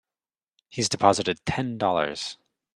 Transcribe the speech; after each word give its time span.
He's 0.67 0.89
deposited 0.89 1.45
Ten 1.45 1.77
Dollars. 1.77 2.39